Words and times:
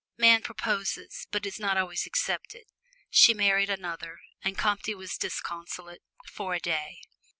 Man 0.17 0.41
proposes, 0.41 1.27
but 1.29 1.45
is 1.45 1.59
not 1.59 1.77
always 1.77 2.07
accepted. 2.07 2.63
She 3.11 3.35
married 3.35 3.69
another, 3.69 4.17
and 4.43 4.57
Comte 4.57 4.97
was 4.97 5.15
disconsolate 5.15 6.01
for 6.27 6.55
a 6.55 6.59
day. 6.59 7.01